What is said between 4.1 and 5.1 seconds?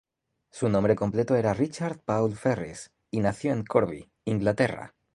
Inglaterra.